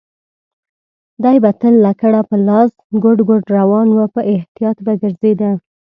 [1.23, 2.71] دی به تل لکړه په لاس
[3.03, 5.51] ګوډ ګوډ روان و، په احتیاط به ګرځېده.